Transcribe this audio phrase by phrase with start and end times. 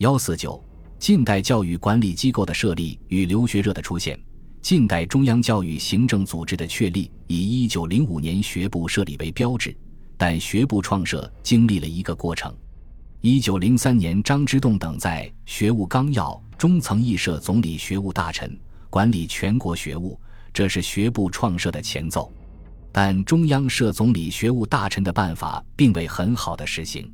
[0.00, 0.58] 幺四九，
[0.98, 4.18] 近代教育管理机构的设立与留学热的出现，
[4.62, 9.76] 近代中央教育行政组织的确立以一九零五年学部设立为标志，
[10.16, 12.50] 但学部创设经历了一个过程。
[13.20, 18.58] 一九零三年，张之洞等在《学务纲要》中曾议设总理学务大臣，
[18.88, 20.18] 管理全国学务，
[20.50, 22.32] 这是学部创设的前奏。
[22.90, 27.06] 但中央设总理学务大臣的办法并未很好的实行。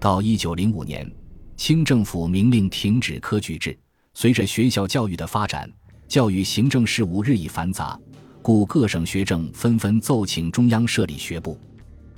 [0.00, 1.08] 到一九零五年。
[1.56, 3.76] 清政府明令停止科举制。
[4.14, 5.70] 随着学校教育的发展，
[6.06, 7.98] 教育行政事务日益繁杂，
[8.42, 11.58] 故各省学政纷纷奏请中央设立学部。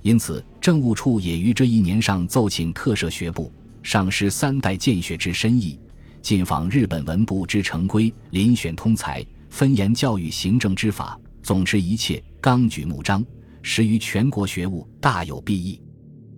[0.03, 5.79] 因此，政务处也于这一年上奏请特设学部，上师三代建学之深意，
[6.23, 13.25] 进访日本文部之成规，遴选通才，分研教育行政之法，总之一切纲举目张，
[13.61, 15.81] 实于全国学务大有裨益。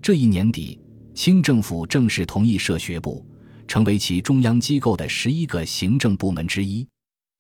[0.00, 0.79] 这一年底。
[1.14, 3.24] 清政府正式同意设学部，
[3.66, 6.86] 成为其中央机构的十一个行政部门之一。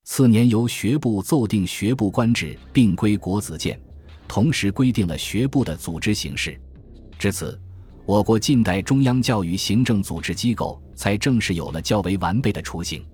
[0.04, 3.80] 次年由学部奏定学部官制，并归国子监，
[4.26, 6.60] 同时规定了学部的组织形式。
[7.18, 7.58] 至此，
[8.04, 13.04] 我国近代中央教育行政组织机构才正式有了较为完备的雏形。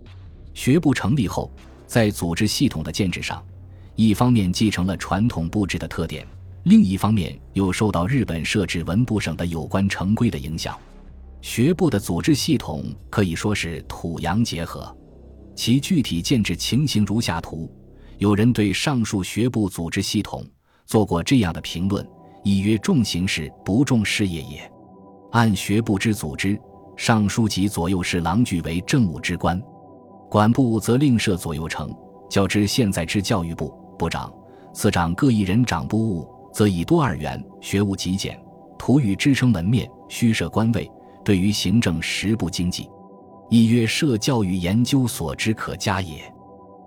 [0.54, 1.52] 学部成立后，
[1.86, 3.44] 在组织系统的建制上，
[3.94, 6.26] 一方面继承了传统布置的特点。
[6.66, 10.76] 另一方面，又受到日本设置文部省的有关成规的影响，
[11.40, 14.92] 学部的组织系统可以说是土洋结合。
[15.54, 17.72] 其具体建制情形如下图。
[18.18, 20.44] 有人对上述学部组织系统
[20.86, 22.04] 做过这样的评论
[22.42, 24.68] ：“以曰重形式，不重事业也。”
[25.30, 26.58] 按学部之组织，
[26.96, 29.62] 尚书及左右侍郎俱为政务之官，
[30.28, 31.96] 管部则另设左右丞，
[32.28, 34.34] 较之现在之教育部部长、
[34.74, 36.28] 次长各一人掌部务。
[36.56, 38.42] 则以多二元，学务极简，
[38.78, 40.90] 徒与支撑门面，虚设官位，
[41.22, 42.88] 对于行政实不经济。
[43.50, 46.32] 亦曰设教育研究所之可嘉也。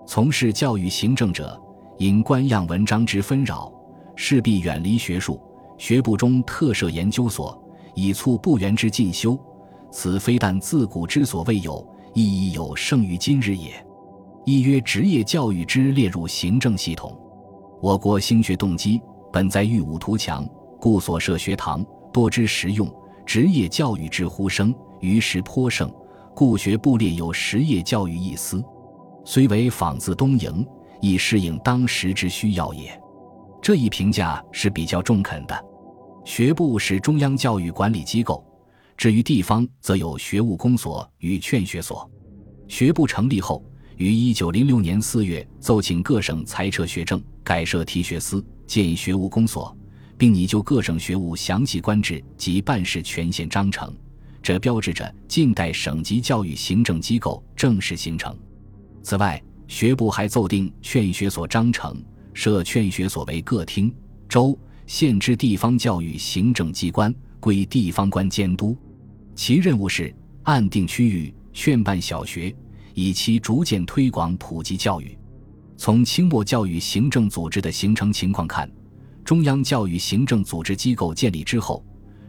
[0.08, 1.56] 从事教育行政者，
[2.00, 3.72] 因官样文章之纷扰，
[4.16, 5.40] 势必远离学术。
[5.78, 7.56] 学部中特设研究所，
[7.94, 9.38] 以促部员之进修，
[9.92, 13.86] 此非但自古之所未有，亦亦有胜于今日也。
[14.46, 17.16] 亦曰职业教育之列入行政系统，
[17.80, 19.00] 我国兴学动机。
[19.32, 20.48] 本在欲武图强，
[20.80, 22.92] 故所设学堂多之实用，
[23.26, 25.92] 职业教育之呼声于时颇盛，
[26.36, 28.64] 故学部列有实业教育一司。
[29.26, 30.66] 虽为仿自东瀛，
[31.02, 33.00] 亦适应当时之需要也。
[33.62, 35.66] 这一评价是比较中肯的。
[36.26, 38.44] 学部是中央教育管理机构，
[38.98, 42.10] 至于地方，则有学务公所与劝学所。
[42.68, 43.64] 学部成立后，
[43.98, 48.44] 于一九零六年四月奏请各省裁撤学政，改设提学司。
[48.70, 49.76] 建学务公所，
[50.16, 53.92] 并拟就各省学务详细官制及办事权限章程，
[54.44, 58.38] 这标志着近代省级教育行政机构正式形成。
[59.02, 62.00] 此外，学部还奏定劝学所章程，
[62.32, 63.92] 设劝学所为各厅、
[64.30, 68.78] 州、县之地方教育行政机关，归地方官监督，
[69.34, 70.14] 其任务是
[70.44, 72.56] 按定区域劝办小学，
[72.94, 75.18] 以期逐渐推广普及教育。
[75.80, 78.70] 从清末教育行政组织的形成情况看，
[79.24, 81.82] 中央教育行政组织机构建立之后，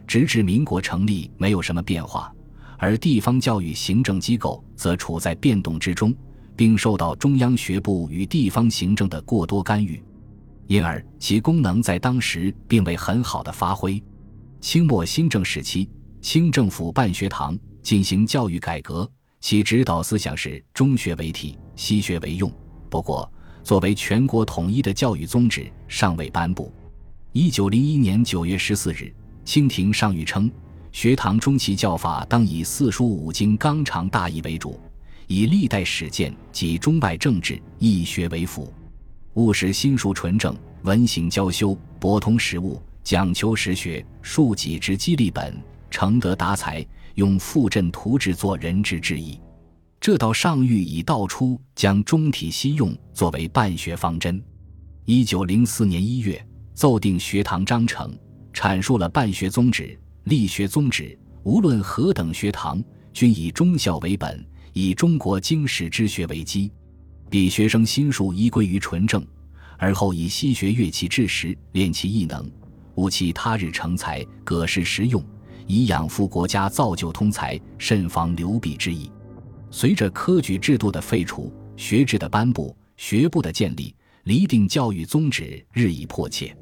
[0.07, 2.33] 直至民国成立没有什么变化，
[2.77, 6.15] 而地方教育行政机构则处在变动之中，
[6.55, 10.01] 并受到中央学部与地方行政的过多干预，
[10.67, 14.01] 因而其功能在当时并未很好的发挥。
[14.61, 15.89] 清末新政时期，
[16.21, 22.49] 清政府办学堂进行教育改革，其指导思想是中学为体，西学为用。
[22.89, 23.29] 不过，
[23.63, 26.71] 作为全国统一的教育宗旨尚未颁布。
[27.31, 29.13] 一九零一年九月十四日，
[29.45, 30.51] 清廷上谕称，
[30.91, 34.79] 学堂中期教法当以四书五经纲常大义为主，
[35.27, 38.73] 以历代史见及中外政治易学为辅，
[39.35, 45.55] 务使心术纯正，文行交修，博通实务，讲求实学，庶己之激励本，
[45.89, 46.85] 承德达才，
[47.15, 49.39] 用复振图治作人之志意。
[50.01, 54.43] 这道上谕已道出将中体西用作为办学方针。
[55.05, 56.43] 一九零四年一月，
[56.73, 58.11] 奏定学堂章程，
[58.51, 61.15] 阐述了办学宗旨、立学宗旨。
[61.43, 62.83] 无论何等学堂，
[63.13, 64.43] 均以忠孝为本，
[64.73, 66.71] 以中国经史之学为基，
[67.29, 69.23] 必学生心术依归于纯正，
[69.77, 72.51] 而后以西学乐器制实，练其艺能，
[72.95, 75.23] 务其他日成才，葛事实用，
[75.67, 79.07] 以养父国家，造就通才，慎防流弊之意。
[79.71, 83.95] 随着科举制度的废除、学制的颁布、学部的建立，
[84.25, 86.55] 厘定教育宗旨日益迫切。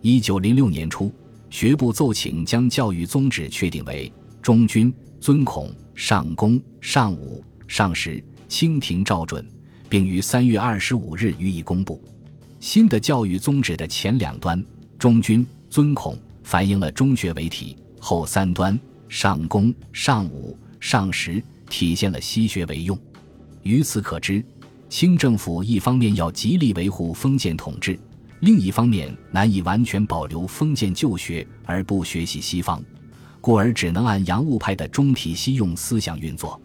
[0.00, 1.12] 一九零六年初，
[1.50, 4.10] 学部奏请将教育宗旨确定为
[4.40, 9.46] 忠君、尊孔、上公、上武、上时，清廷照准，
[9.88, 12.02] 并于三月二十五日予以公布。
[12.58, 14.64] 新的教育宗旨的前两端
[14.98, 18.78] “忠君、尊孔”反映了中学为体，后三端
[19.10, 22.98] “上公、上武、上时”体现了西学为用。
[23.62, 24.44] 由此可知，
[24.88, 27.98] 清政府一方面要极力维护封建统治，
[28.40, 32.82] 另一方面难以完全保留封建旧学而不学习西方。
[33.40, 36.60] 故而只能按洋务派的中体西用思想运作。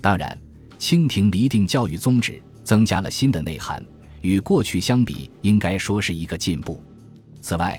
[0.00, 0.38] 当然，
[0.78, 3.84] 清廷厘定教育宗旨，增加了新的内涵，
[4.22, 6.82] 与过去相比，应该说是一个进步。
[7.42, 7.78] 此外，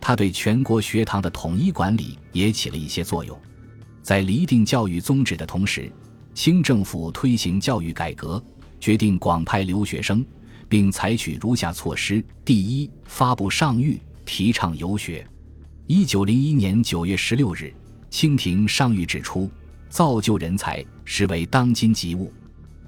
[0.00, 3.36] 他对全国学堂的统一管理也起了一些作用。
[4.10, 5.88] 在厘定教育宗旨的同时，
[6.34, 8.42] 清政府推行教育改革，
[8.80, 10.26] 决定广派留学生，
[10.68, 15.24] 并采取如下措施：第一，发布上谕，提倡游学。
[15.86, 17.72] 一九零一年九月十六日。
[18.10, 19.48] 清廷上谕指出，
[19.88, 22.32] 造就人才实为当今急务。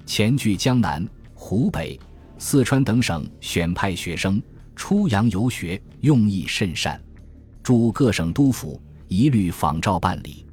[0.05, 1.97] 前据江南、湖北、
[2.37, 4.43] 四川等省选派学生
[4.75, 7.01] 出洋游学，用意甚善。
[7.63, 8.77] 诸各省督府
[9.07, 10.45] 一律仿照办理。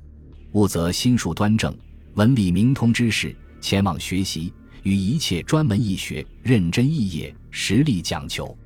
[0.53, 1.77] 务则心术端正、
[2.15, 4.53] 文理明通之士前往学习，
[4.83, 8.57] 与一切专门义学、认真义业、实力讲求。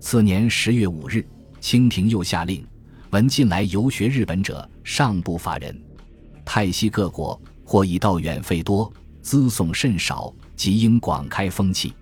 [0.00, 1.26] 次年十月五日，
[1.60, 2.64] 清廷又下令。
[3.10, 5.78] 闻近来游学日本者尚不乏人，
[6.44, 8.92] 泰西各国或已道远费多，
[9.22, 11.94] 资送甚少，即应广开风气。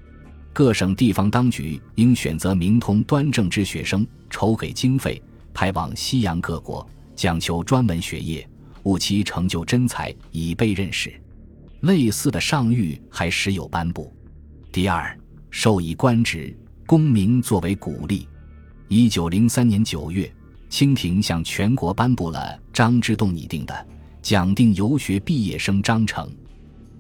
[0.53, 5.21] 各省地方当局应选择明通端正之学生，筹给经费，
[5.53, 8.49] 派往西洋各国，讲求专门学业，
[8.85, 11.13] 务其成就真才，以备任使。
[11.81, 14.11] 类似的上谕还时有颁布。
[14.73, 15.19] 第二，
[15.51, 18.27] 授以官职，功名作为鼓励。
[18.89, 20.33] 一九零三年九月。
[20.71, 23.73] 清廷向全国颁布了张之洞拟定的
[24.21, 26.27] 《讲定游学毕业生章程》，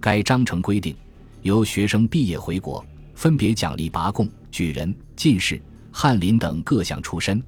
[0.01, 0.95] 该章程规定，
[1.43, 2.87] 由学生毕业回国，
[3.17, 5.61] 分别奖励拔贡、举人、进士、
[5.91, 7.41] 翰林等各项出身；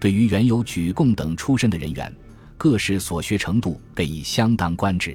[0.00, 2.10] 对于原有举贡等出身的人员，
[2.64, 5.14] 各视所学程度给予相当官职。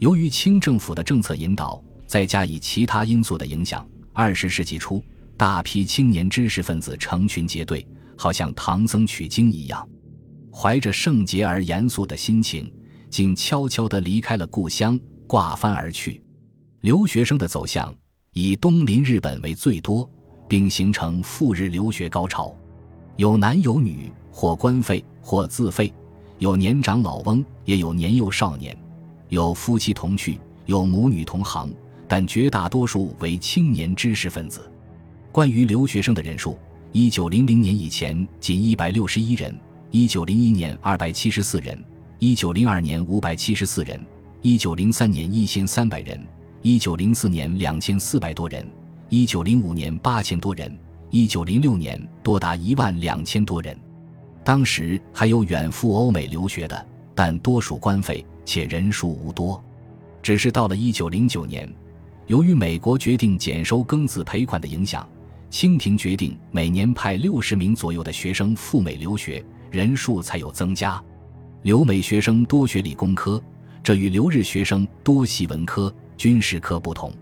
[0.00, 5.00] 由于清政府的政策引导，再加以其他因素的影响，二十世纪初，
[5.36, 7.86] 大批青年知识分子成群结队。
[8.16, 9.88] 好像唐僧取经一样，
[10.52, 12.68] 怀着圣洁而严肃的心情，
[13.08, 16.20] 竟悄悄地离开了故乡，挂帆而去。
[16.80, 17.94] 留学生的走向
[18.32, 20.10] 以东临日本为最多，
[20.48, 22.52] 并形成赴日留学高潮。
[23.18, 25.86] 有男有女，或官费，或自费；
[26.42, 28.74] 有年长老翁，也有年幼少年；
[29.28, 31.72] 有夫妻同去，有母女同行，
[32.08, 34.68] 但绝大多数为青年知识分子。
[35.30, 36.58] 关于留学生的人数。
[36.90, 39.56] 一九零零年以前仅一百六十一人，
[39.92, 41.80] 一九零一年二百七十四人，
[42.18, 44.04] 一九零二年五百七十四人，
[44.40, 46.20] 一九零三年一千三百人，
[46.60, 48.68] 一九零四年两千四百多人，
[49.10, 50.76] 一九零五年八千多人，
[51.10, 53.78] 一九零六年多达一万两千多人。
[54.44, 59.62] 当时还有远赴欧美留学的，但多属官费，且人数无多。
[60.22, 61.72] 只是到了一九零九年，
[62.26, 65.08] 由于美国决定减收庚子赔款的影响。
[65.50, 70.98] 清廷决定每年派六十名左右的学生赴美留学，人数才有增加。
[71.60, 73.38] 留美学生多学理工科，
[73.82, 77.12] 这与留日学生多习文科、军事科不同。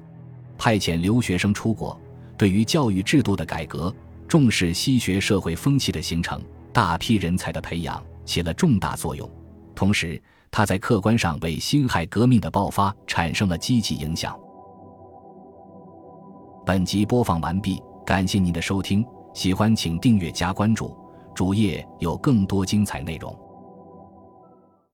[0.56, 2.00] 派遣留学生出国，
[2.39, 3.93] 对于教育制度的改革、
[4.29, 6.41] 重视西学社会风气的形成、
[6.72, 9.29] 大批人才的培养起了重大作用。
[9.74, 14.39] 同时，他在客观上为辛亥革命的爆发产生了积极影响。
[16.67, 17.82] 本集播放完毕。
[18.06, 20.96] 感谢您的收听，喜欢请订阅加关注，
[21.32, 23.32] 主页有更多精彩内容。